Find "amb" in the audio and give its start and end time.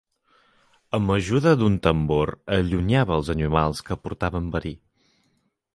0.97-1.13